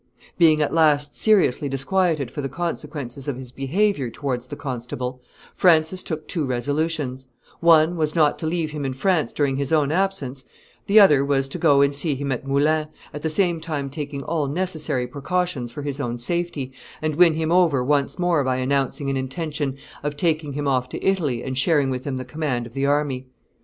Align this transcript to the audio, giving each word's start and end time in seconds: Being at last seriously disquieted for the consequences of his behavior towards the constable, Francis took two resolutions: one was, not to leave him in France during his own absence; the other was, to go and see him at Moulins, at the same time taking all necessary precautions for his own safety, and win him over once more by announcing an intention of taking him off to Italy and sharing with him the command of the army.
Being 0.35 0.63
at 0.63 0.73
last 0.73 1.15
seriously 1.15 1.69
disquieted 1.69 2.31
for 2.31 2.41
the 2.41 2.49
consequences 2.49 3.27
of 3.27 3.37
his 3.37 3.51
behavior 3.51 4.09
towards 4.09 4.47
the 4.47 4.55
constable, 4.55 5.21
Francis 5.53 6.01
took 6.01 6.27
two 6.27 6.43
resolutions: 6.47 7.27
one 7.59 7.95
was, 7.95 8.15
not 8.15 8.39
to 8.39 8.47
leave 8.47 8.71
him 8.71 8.83
in 8.83 8.93
France 8.93 9.31
during 9.31 9.57
his 9.57 9.71
own 9.71 9.91
absence; 9.91 10.43
the 10.87 10.99
other 10.99 11.23
was, 11.23 11.47
to 11.49 11.59
go 11.59 11.81
and 11.81 11.93
see 11.93 12.15
him 12.15 12.31
at 12.31 12.47
Moulins, 12.47 12.87
at 13.13 13.21
the 13.21 13.29
same 13.29 13.61
time 13.61 13.91
taking 13.91 14.23
all 14.23 14.47
necessary 14.47 15.05
precautions 15.05 15.71
for 15.71 15.83
his 15.83 15.99
own 15.99 16.17
safety, 16.17 16.71
and 16.99 17.15
win 17.15 17.35
him 17.35 17.51
over 17.51 17.83
once 17.83 18.17
more 18.17 18.43
by 18.43 18.55
announcing 18.55 19.07
an 19.11 19.17
intention 19.17 19.77
of 20.01 20.17
taking 20.17 20.53
him 20.53 20.67
off 20.67 20.89
to 20.89 21.05
Italy 21.05 21.43
and 21.43 21.59
sharing 21.59 21.91
with 21.91 22.05
him 22.05 22.17
the 22.17 22.25
command 22.25 22.65
of 22.65 22.73
the 22.73 22.87
army. 22.87 23.27